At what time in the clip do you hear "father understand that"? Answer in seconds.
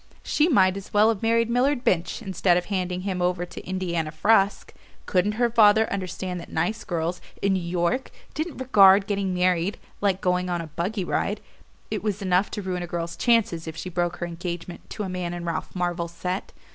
5.51-6.51